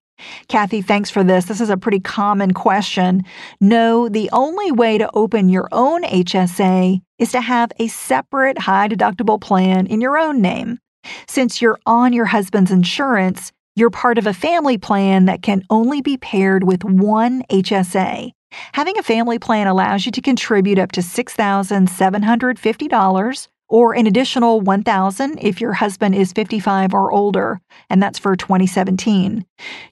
Kathy, 0.47 0.81
thanks 0.81 1.09
for 1.09 1.23
this. 1.23 1.45
This 1.45 1.59
is 1.59 1.69
a 1.69 1.77
pretty 1.77 1.99
common 1.99 2.53
question. 2.53 3.23
No, 3.59 4.07
the 4.07 4.29
only 4.31 4.71
way 4.71 4.97
to 4.97 5.09
open 5.13 5.49
your 5.49 5.67
own 5.71 6.03
HSA 6.03 7.01
is 7.19 7.31
to 7.31 7.41
have 7.41 7.71
a 7.79 7.87
separate 7.87 8.59
high 8.59 8.87
deductible 8.87 9.39
plan 9.39 9.87
in 9.87 10.01
your 10.01 10.17
own 10.17 10.41
name. 10.41 10.79
Since 11.27 11.61
you're 11.61 11.79
on 11.85 12.13
your 12.13 12.25
husband's 12.25 12.71
insurance, 12.71 13.51
you're 13.75 13.89
part 13.89 14.17
of 14.17 14.27
a 14.27 14.33
family 14.33 14.77
plan 14.77 15.25
that 15.25 15.41
can 15.41 15.63
only 15.69 16.01
be 16.01 16.15
paired 16.17 16.63
with 16.63 16.83
one 16.83 17.43
HSA. 17.49 18.31
Having 18.73 18.99
a 18.99 19.03
family 19.03 19.39
plan 19.39 19.67
allows 19.67 20.05
you 20.05 20.11
to 20.11 20.21
contribute 20.21 20.77
up 20.77 20.91
to 20.91 20.99
$6,750 21.01 23.47
or 23.69 23.95
an 23.95 24.05
additional 24.05 24.59
1000 24.61 25.39
if 25.41 25.59
your 25.59 25.73
husband 25.73 26.13
is 26.13 26.31
55 26.33 26.93
or 26.93 27.11
older, 27.11 27.59
and 27.89 28.03
that's 28.03 28.19
for 28.19 28.35
2017. 28.35 29.43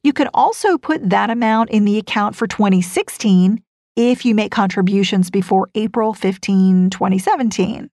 You 0.04 0.14
can 0.14 0.30
also 0.34 0.78
put 0.78 1.10
that 1.10 1.32
amount 1.32 1.72
in 1.72 1.86
the 1.86 1.98
account 1.98 2.36
for 2.36 2.46
2016 2.46 3.64
if 3.96 4.24
you 4.24 4.36
make 4.36 4.51
contributions 4.51 5.32
before 5.32 5.70
April 5.74 6.14
15, 6.14 6.92
2017. 6.92 7.90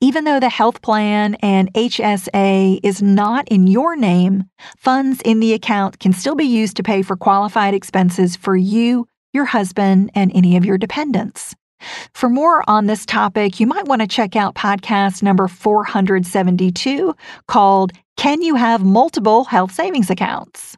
Even 0.00 0.24
though 0.24 0.40
the 0.40 0.48
health 0.48 0.82
plan 0.82 1.34
and 1.36 1.72
HSA 1.74 2.80
is 2.82 3.02
not 3.02 3.48
in 3.48 3.66
your 3.66 3.96
name, 3.96 4.44
funds 4.76 5.20
in 5.24 5.40
the 5.40 5.54
account 5.54 5.98
can 6.00 6.12
still 6.12 6.34
be 6.34 6.44
used 6.44 6.76
to 6.76 6.82
pay 6.82 7.02
for 7.02 7.16
qualified 7.16 7.74
expenses 7.74 8.36
for 8.36 8.56
you, 8.56 9.06
your 9.32 9.46
husband, 9.46 10.10
and 10.14 10.30
any 10.34 10.56
of 10.56 10.64
your 10.64 10.78
dependents. 10.78 11.54
For 12.14 12.28
more 12.28 12.68
on 12.68 12.86
this 12.86 13.04
topic, 13.04 13.60
you 13.60 13.66
might 13.66 13.86
want 13.86 14.00
to 14.00 14.08
check 14.08 14.34
out 14.36 14.54
podcast 14.54 15.22
number 15.22 15.46
472 15.48 17.14
called 17.46 17.92
Can 18.16 18.42
You 18.42 18.54
Have 18.54 18.84
Multiple 18.84 19.44
Health 19.44 19.72
Savings 19.72 20.10
Accounts? 20.10 20.76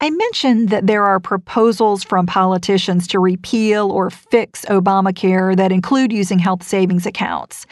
I 0.00 0.10
mentioned 0.10 0.68
that 0.70 0.86
there 0.86 1.04
are 1.04 1.20
proposals 1.20 2.02
from 2.02 2.26
politicians 2.26 3.06
to 3.08 3.18
repeal 3.18 3.90
or 3.90 4.10
fix 4.10 4.64
Obamacare 4.66 5.56
that 5.56 5.72
include 5.72 6.12
using 6.12 6.38
health 6.38 6.62
savings 6.62 7.06
accounts. 7.06 7.66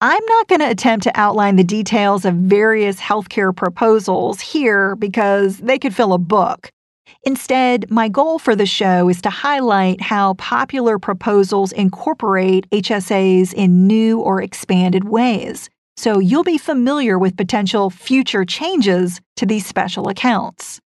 I'm 0.00 0.24
not 0.26 0.48
going 0.48 0.60
to 0.60 0.70
attempt 0.70 1.04
to 1.04 1.20
outline 1.20 1.56
the 1.56 1.64
details 1.64 2.24
of 2.24 2.34
various 2.34 3.00
healthcare 3.00 3.54
proposals 3.54 4.40
here 4.40 4.96
because 4.96 5.58
they 5.58 5.78
could 5.78 5.94
fill 5.94 6.12
a 6.12 6.18
book. 6.18 6.70
Instead, 7.24 7.90
my 7.90 8.08
goal 8.08 8.38
for 8.38 8.54
the 8.54 8.66
show 8.66 9.08
is 9.08 9.20
to 9.22 9.30
highlight 9.30 10.00
how 10.00 10.34
popular 10.34 10.98
proposals 10.98 11.72
incorporate 11.72 12.68
HSAs 12.70 13.52
in 13.52 13.86
new 13.86 14.20
or 14.20 14.40
expanded 14.40 15.08
ways, 15.08 15.68
so 15.96 16.18
you'll 16.18 16.44
be 16.44 16.58
familiar 16.58 17.18
with 17.18 17.36
potential 17.36 17.90
future 17.90 18.44
changes 18.44 19.20
to 19.36 19.46
these 19.46 19.66
special 19.66 20.08
accounts. 20.08 20.80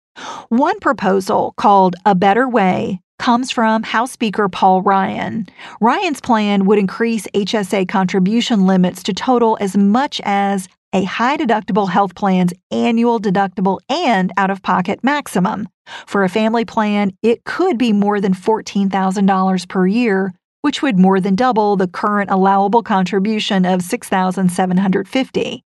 One 0.48 0.78
proposal, 0.80 1.54
called 1.56 1.96
A 2.04 2.14
Better 2.14 2.48
Way, 2.48 3.00
comes 3.18 3.50
from 3.50 3.82
House 3.82 4.12
Speaker 4.12 4.48
Paul 4.48 4.82
Ryan. 4.82 5.46
Ryan's 5.80 6.20
plan 6.20 6.64
would 6.66 6.78
increase 6.78 7.26
HSA 7.34 7.88
contribution 7.88 8.66
limits 8.66 9.02
to 9.04 9.12
total 9.12 9.58
as 9.60 9.76
much 9.76 10.20
as 10.24 10.68
a 10.92 11.04
high 11.04 11.36
deductible 11.36 11.90
health 11.90 12.14
plan's 12.14 12.54
annual 12.70 13.20
deductible 13.20 13.80
and 13.90 14.32
out 14.36 14.50
of 14.50 14.62
pocket 14.62 15.00
maximum. 15.02 15.68
For 16.06 16.24
a 16.24 16.28
family 16.28 16.64
plan, 16.64 17.12
it 17.22 17.44
could 17.44 17.76
be 17.76 17.92
more 17.92 18.20
than 18.20 18.34
$14,000 18.34 19.68
per 19.68 19.86
year, 19.86 20.32
which 20.62 20.82
would 20.82 20.98
more 20.98 21.20
than 21.20 21.34
double 21.34 21.76
the 21.76 21.88
current 21.88 22.30
allowable 22.30 22.82
contribution 22.82 23.64
of 23.64 23.82
6,750. 23.82 25.64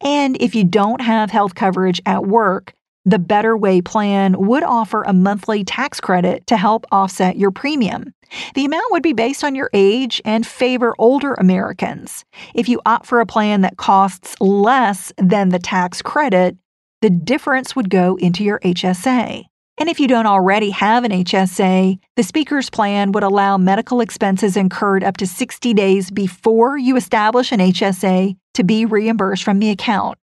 And 0.00 0.36
if 0.40 0.54
you 0.54 0.64
don't 0.64 1.00
have 1.00 1.30
health 1.30 1.54
coverage 1.54 2.00
at 2.06 2.26
work, 2.26 2.72
the 3.04 3.18
Better 3.18 3.56
Way 3.56 3.80
plan 3.80 4.46
would 4.46 4.62
offer 4.62 5.02
a 5.02 5.12
monthly 5.12 5.64
tax 5.64 6.00
credit 6.00 6.46
to 6.46 6.56
help 6.56 6.86
offset 6.92 7.36
your 7.36 7.50
premium. 7.50 8.14
The 8.54 8.64
amount 8.64 8.92
would 8.92 9.02
be 9.02 9.12
based 9.12 9.44
on 9.44 9.54
your 9.54 9.70
age 9.72 10.22
and 10.24 10.46
favor 10.46 10.94
older 10.98 11.34
Americans. 11.34 12.24
If 12.54 12.68
you 12.68 12.80
opt 12.86 13.06
for 13.06 13.20
a 13.20 13.26
plan 13.26 13.62
that 13.62 13.76
costs 13.76 14.40
less 14.40 15.12
than 15.18 15.50
the 15.50 15.58
tax 15.58 16.00
credit, 16.00 16.56
the 17.02 17.10
difference 17.10 17.74
would 17.74 17.90
go 17.90 18.16
into 18.16 18.44
your 18.44 18.60
HSA. 18.60 19.44
And 19.78 19.88
if 19.88 19.98
you 19.98 20.06
don't 20.06 20.26
already 20.26 20.70
have 20.70 21.02
an 21.02 21.10
HSA, 21.10 21.98
the 22.14 22.22
speaker's 22.22 22.70
plan 22.70 23.10
would 23.12 23.24
allow 23.24 23.58
medical 23.58 24.00
expenses 24.00 24.56
incurred 24.56 25.02
up 25.02 25.16
to 25.16 25.26
60 25.26 25.74
days 25.74 26.10
before 26.10 26.78
you 26.78 26.96
establish 26.96 27.50
an 27.52 27.58
HSA 27.58 28.36
to 28.54 28.64
be 28.64 28.84
reimbursed 28.84 29.42
from 29.42 29.58
the 29.58 29.70
account. 29.70 30.18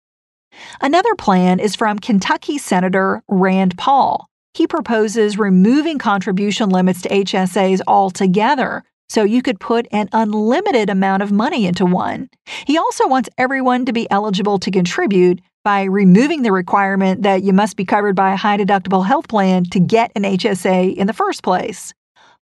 Another 0.80 1.14
plan 1.14 1.60
is 1.60 1.74
from 1.74 1.98
Kentucky 1.98 2.58
Senator 2.58 3.22
Rand 3.28 3.76
Paul. 3.76 4.28
He 4.54 4.66
proposes 4.66 5.38
removing 5.38 5.98
contribution 5.98 6.70
limits 6.70 7.02
to 7.02 7.08
HSAs 7.08 7.80
altogether 7.86 8.84
so 9.08 9.24
you 9.24 9.42
could 9.42 9.60
put 9.60 9.86
an 9.90 10.08
unlimited 10.12 10.90
amount 10.90 11.22
of 11.22 11.32
money 11.32 11.66
into 11.66 11.86
one. 11.86 12.28
He 12.66 12.76
also 12.76 13.08
wants 13.08 13.28
everyone 13.38 13.86
to 13.86 13.92
be 13.92 14.10
eligible 14.10 14.58
to 14.58 14.70
contribute 14.70 15.40
by 15.64 15.84
removing 15.84 16.42
the 16.42 16.52
requirement 16.52 17.22
that 17.22 17.42
you 17.42 17.52
must 17.52 17.76
be 17.76 17.84
covered 17.84 18.16
by 18.16 18.32
a 18.32 18.36
high 18.36 18.56
deductible 18.56 19.06
health 19.06 19.28
plan 19.28 19.64
to 19.64 19.80
get 19.80 20.12
an 20.14 20.22
HSA 20.22 20.94
in 20.94 21.06
the 21.06 21.12
first 21.12 21.42
place. 21.42 21.92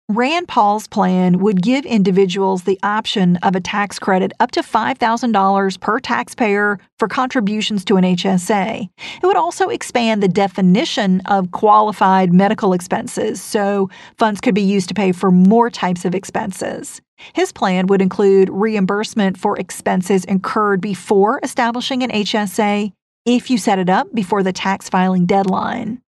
Rand 0.10 0.50
Paul's 0.50 0.86
plan 0.86 1.40
would 1.40 1.62
give 1.62 1.86
individuals 1.86 2.64
the 2.64 2.78
option 2.84 3.38
of 3.38 3.56
a 3.56 3.62
tax 3.62 3.98
credit 4.00 4.34
up 4.42 4.52
to 4.52 4.62
$5,000 4.62 5.80
per 5.80 6.00
taxpayer 6.02 6.78
for 7.00 7.08
contributions 7.08 7.86
to 7.86 7.96
an 7.96 8.04
HSA. 8.04 8.90
It 9.22 9.26
would 9.26 9.38
also 9.38 9.70
expand 9.70 10.22
the 10.22 10.28
definition 10.28 11.22
of 11.22 11.52
qualified 11.52 12.34
medical 12.34 12.74
expenses, 12.74 13.42
so 13.42 13.90
funds 14.18 14.42
could 14.42 14.54
be 14.54 14.62
used 14.62 14.90
to 14.90 14.94
pay 14.94 15.14
for 15.14 15.32
more 15.32 15.70
types 15.70 16.04
of 16.04 16.14
expenses. 16.14 17.02
His 17.34 17.54
plan 17.54 17.88
would 17.88 18.02
include 18.02 18.50
reimbursement 18.50 19.38
for 19.38 19.58
expenses 19.58 20.26
incurred 20.26 20.82
before 20.82 21.40
establishing 21.44 22.04
an 22.04 22.10
HSA 22.10 22.92
if 23.26 23.50
you 23.50 23.58
set 23.58 23.80
it 23.80 23.90
up 23.90 24.14
before 24.14 24.44
the 24.44 24.52
tax 24.52 24.90
filing 24.90 25.26
deadline. 25.26 26.03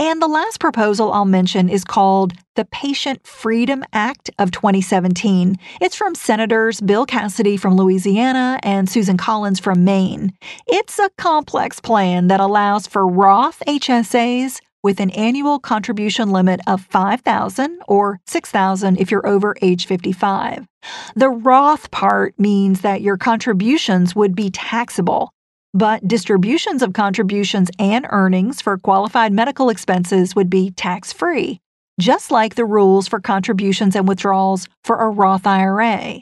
And 0.00 0.22
the 0.22 0.28
last 0.28 0.60
proposal 0.60 1.12
I'll 1.12 1.26
mention 1.26 1.68
is 1.68 1.84
called 1.84 2.32
the 2.56 2.64
Patient 2.64 3.26
Freedom 3.26 3.84
Act 3.92 4.30
of 4.38 4.50
2017. 4.50 5.56
It's 5.82 5.94
from 5.94 6.14
Senators 6.14 6.80
Bill 6.80 7.04
Cassidy 7.04 7.58
from 7.58 7.76
Louisiana 7.76 8.58
and 8.62 8.88
Susan 8.88 9.18
Collins 9.18 9.60
from 9.60 9.84
Maine. 9.84 10.32
It's 10.66 10.98
a 10.98 11.10
complex 11.18 11.80
plan 11.80 12.28
that 12.28 12.40
allows 12.40 12.86
for 12.86 13.06
Roth 13.06 13.62
HSAs 13.66 14.60
with 14.82 15.00
an 15.00 15.10
annual 15.10 15.58
contribution 15.58 16.30
limit 16.30 16.60
of 16.66 16.80
5000 16.80 17.82
or 17.86 18.20
6000 18.26 18.96
if 18.96 19.10
you're 19.10 19.26
over 19.26 19.54
age 19.60 19.84
55. 19.84 20.66
The 21.14 21.28
Roth 21.28 21.90
part 21.90 22.38
means 22.38 22.80
that 22.80 23.02
your 23.02 23.18
contributions 23.18 24.16
would 24.16 24.34
be 24.34 24.48
taxable 24.48 25.34
but 25.72 26.06
distributions 26.06 26.82
of 26.82 26.92
contributions 26.92 27.70
and 27.78 28.06
earnings 28.10 28.60
for 28.60 28.78
qualified 28.78 29.32
medical 29.32 29.68
expenses 29.68 30.34
would 30.34 30.50
be 30.50 30.70
tax 30.72 31.12
free, 31.12 31.60
just 32.00 32.30
like 32.30 32.54
the 32.54 32.64
rules 32.64 33.06
for 33.06 33.20
contributions 33.20 33.94
and 33.94 34.08
withdrawals 34.08 34.68
for 34.84 34.96
a 34.96 35.08
Roth 35.08 35.46
IRA. 35.46 36.20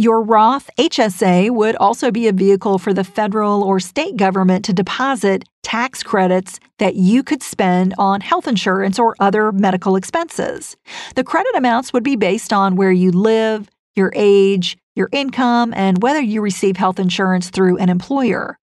Your 0.00 0.22
Roth 0.22 0.70
HSA 0.78 1.50
would 1.50 1.76
also 1.76 2.10
be 2.10 2.26
a 2.26 2.32
vehicle 2.32 2.78
for 2.78 2.94
the 2.94 3.04
federal 3.04 3.62
or 3.62 3.78
state 3.78 4.16
government 4.16 4.64
to 4.64 4.72
deposit 4.72 5.44
tax 5.62 6.02
credits 6.02 6.58
that 6.78 6.94
you 6.94 7.22
could 7.22 7.42
spend 7.42 7.94
on 7.98 8.22
health 8.22 8.48
insurance 8.48 8.98
or 8.98 9.14
other 9.20 9.52
medical 9.52 9.96
expenses. 9.96 10.74
The 11.16 11.22
credit 11.22 11.54
amounts 11.54 11.92
would 11.92 12.02
be 12.02 12.16
based 12.16 12.50
on 12.50 12.76
where 12.76 12.90
you 12.90 13.12
live, 13.12 13.68
your 13.94 14.10
age, 14.16 14.78
your 14.96 15.10
income, 15.12 15.74
and 15.76 16.02
whether 16.02 16.20
you 16.20 16.40
receive 16.40 16.78
health 16.78 16.98
insurance 16.98 17.50
through 17.50 17.76
an 17.76 17.90
employer. 17.90 18.58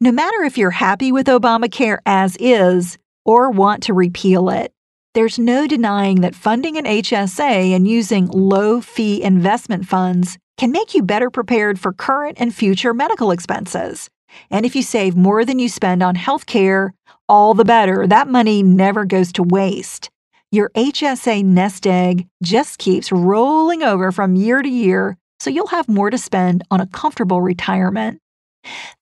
No 0.00 0.12
matter 0.12 0.42
if 0.42 0.58
you're 0.58 0.70
happy 0.70 1.12
with 1.12 1.26
Obamacare 1.26 1.98
as 2.06 2.36
is 2.38 2.98
or 3.24 3.50
want 3.50 3.82
to 3.84 3.94
repeal 3.94 4.50
it, 4.50 4.72
there's 5.14 5.38
no 5.38 5.66
denying 5.66 6.20
that 6.20 6.34
funding 6.34 6.76
an 6.76 6.84
HSA 6.84 7.74
and 7.74 7.88
using 7.88 8.26
low 8.26 8.80
fee 8.80 9.22
investment 9.22 9.86
funds 9.86 10.36
can 10.58 10.70
make 10.70 10.94
you 10.94 11.02
better 11.02 11.30
prepared 11.30 11.78
for 11.78 11.92
current 11.92 12.36
and 12.38 12.54
future 12.54 12.92
medical 12.92 13.30
expenses. 13.30 14.10
And 14.50 14.66
if 14.66 14.76
you 14.76 14.82
save 14.82 15.16
more 15.16 15.44
than 15.44 15.58
you 15.58 15.68
spend 15.68 16.02
on 16.02 16.16
health 16.16 16.46
care, 16.46 16.92
all 17.28 17.54
the 17.54 17.64
better. 17.64 18.06
That 18.06 18.28
money 18.28 18.62
never 18.62 19.04
goes 19.04 19.32
to 19.32 19.42
waste. 19.42 20.10
Your 20.52 20.70
HSA 20.76 21.44
nest 21.44 21.86
egg 21.86 22.26
just 22.42 22.78
keeps 22.78 23.10
rolling 23.10 23.82
over 23.82 24.12
from 24.12 24.36
year 24.36 24.62
to 24.62 24.68
year, 24.68 25.16
so 25.40 25.50
you'll 25.50 25.66
have 25.68 25.88
more 25.88 26.10
to 26.10 26.18
spend 26.18 26.62
on 26.70 26.80
a 26.80 26.86
comfortable 26.86 27.40
retirement. 27.40 28.20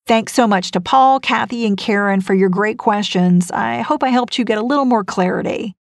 Thanks 0.06 0.32
so 0.34 0.46
much 0.46 0.70
to 0.72 0.80
Paul, 0.80 1.20
Kathy, 1.20 1.66
and 1.66 1.76
Karen 1.76 2.20
for 2.20 2.34
your 2.34 2.48
great 2.48 2.78
questions. 2.78 3.50
I 3.50 3.80
hope 3.80 4.02
I 4.02 4.08
helped 4.08 4.38
you 4.38 4.44
get 4.44 4.58
a 4.58 4.64
little 4.64 4.84
more 4.84 5.04
clarity. 5.04 5.74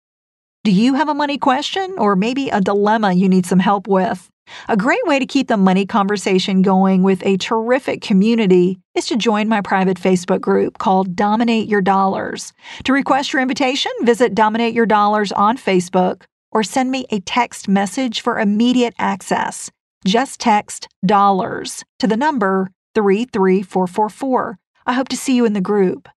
Do 0.62 0.72
you 0.72 0.94
have 0.94 1.08
a 1.08 1.14
money 1.14 1.38
question 1.38 1.94
or 1.96 2.16
maybe 2.16 2.50
a 2.50 2.60
dilemma 2.60 3.12
you 3.12 3.28
need 3.28 3.46
some 3.46 3.60
help 3.60 3.88
with? 3.88 4.28
A 4.68 4.76
great 4.76 5.06
way 5.06 5.18
to 5.18 5.26
keep 5.26 5.48
the 5.48 5.56
money 5.56 5.86
conversation 5.86 6.62
going 6.62 7.02
with 7.02 7.24
a 7.24 7.36
terrific 7.38 8.02
community 8.02 8.78
is 8.94 9.06
to 9.06 9.16
join 9.16 9.48
my 9.48 9.60
private 9.60 9.96
Facebook 9.96 10.40
group 10.40 10.78
called 10.78 11.16
Dominate 11.16 11.68
Your 11.68 11.80
Dollars. 11.80 12.52
To 12.84 12.92
request 12.92 13.32
your 13.32 13.40
invitation, 13.40 13.92
visit 14.02 14.34
Dominate 14.34 14.74
Your 14.74 14.86
Dollars 14.86 15.32
on 15.32 15.56
Facebook 15.56 16.24
or 16.52 16.62
send 16.62 16.90
me 16.90 17.06
a 17.10 17.20
text 17.20 17.68
message 17.68 18.20
for 18.20 18.38
immediate 18.38 18.94
access. 18.98 19.70
Just 20.04 20.40
text 20.40 20.88
dollars 21.04 21.84
to 21.98 22.06
the 22.06 22.16
number 22.16 22.70
33444. 23.00 24.58
I 24.86 24.92
hope 24.92 25.08
to 25.08 25.16
see 25.16 25.34
you 25.34 25.44
in 25.44 25.52
the 25.52 25.60
group. 25.60 26.08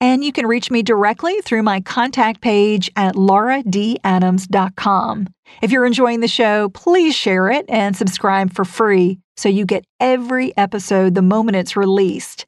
And 0.00 0.24
you 0.24 0.32
can 0.32 0.46
reach 0.46 0.70
me 0.70 0.82
directly 0.82 1.40
through 1.40 1.62
my 1.62 1.80
contact 1.80 2.40
page 2.40 2.90
at 2.96 3.14
lauradadams.com. 3.14 5.26
If 5.62 5.70
you're 5.70 5.86
enjoying 5.86 6.20
the 6.20 6.28
show, 6.28 6.68
please 6.70 7.14
share 7.14 7.50
it 7.50 7.64
and 7.68 7.96
subscribe 7.96 8.52
for 8.52 8.64
free 8.64 9.20
so 9.36 9.48
you 9.48 9.64
get 9.64 9.84
every 10.00 10.56
episode 10.56 11.14
the 11.14 11.22
moment 11.22 11.56
it's 11.56 11.76
released. 11.76 12.46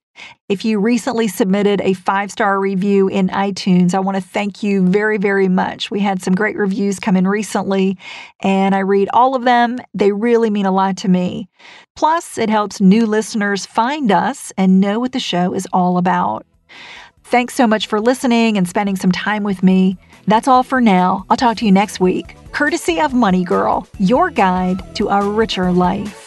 If 0.49 0.65
you 0.65 0.79
recently 0.79 1.29
submitted 1.29 1.81
a 1.81 1.95
five 1.95 2.31
star 2.31 2.61
review 2.61 3.09
in 3.09 3.29
iTunes, 3.29 3.95
I 3.95 3.99
want 3.99 4.17
to 4.17 4.23
thank 4.23 4.63
you 4.63 4.87
very, 4.87 5.19
very 5.19 5.49
much. 5.49 5.91
We 5.91 6.01
had 6.01 6.23
some 6.23 6.35
great 6.35 6.57
reviews 6.57 7.01
come 7.01 7.17
in 7.17 7.27
recently, 7.27 7.99
and 8.41 8.75
I 8.75 8.81
read 8.81 9.09
all 9.13 9.35
of 9.35 9.45
them. 9.45 9.79
They 9.95 10.13
really 10.13 10.51
mean 10.51 10.67
a 10.67 10.71
lot 10.71 10.97
to 10.99 11.09
me. 11.09 11.49
Plus, 11.97 12.39
it 12.39 12.51
helps 12.51 12.81
new 12.81 13.07
listeners 13.07 13.67
find 13.67 14.13
us 14.13 14.53
and 14.57 14.81
know 14.81 15.01
what 15.01 15.13
the 15.13 15.21
show 15.21 15.53
is 15.55 15.67
all 15.73 15.99
about. 15.99 16.47
Thanks 17.25 17.55
so 17.55 17.67
much 17.67 17.89
for 17.89 18.01
listening 18.01 18.57
and 18.57 18.69
spending 18.69 18.95
some 18.95 19.11
time 19.11 19.43
with 19.43 19.65
me. 19.65 19.99
That's 20.29 20.47
all 20.47 20.63
for 20.63 20.81
now. 20.81 21.27
I'll 21.29 21.37
talk 21.37 21.57
to 21.57 21.67
you 21.67 21.73
next 21.73 21.99
week, 21.99 22.37
courtesy 22.53 23.01
of 23.01 23.15
Money 23.15 23.45
Girl, 23.45 23.89
your 23.99 24.31
guide 24.31 24.95
to 24.95 25.09
a 25.09 25.29
richer 25.29 25.73
life. 25.73 26.27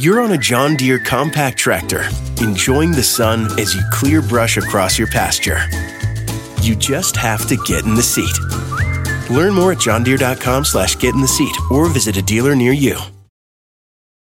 You're 0.00 0.22
on 0.22 0.32
a 0.32 0.38
John 0.38 0.76
Deere 0.76 0.98
compact 0.98 1.58
tractor, 1.58 2.08
enjoying 2.40 2.90
the 2.90 3.02
sun 3.02 3.44
as 3.60 3.74
you 3.74 3.82
clear 3.92 4.22
brush 4.22 4.56
across 4.56 4.98
your 4.98 5.08
pasture. 5.08 5.60
You 6.62 6.74
just 6.74 7.16
have 7.16 7.46
to 7.48 7.56
get 7.66 7.84
in 7.84 7.94
the 7.94 8.02
seat. 8.02 8.34
Learn 9.30 9.52
more 9.52 9.72
at 9.72 9.76
johndeere.com 9.76 10.64
slash 10.64 10.96
get 10.96 11.14
in 11.14 11.20
the 11.20 11.28
seat 11.28 11.54
or 11.70 11.86
visit 11.90 12.16
a 12.16 12.22
dealer 12.22 12.54
near 12.54 12.72
you. 12.72 12.96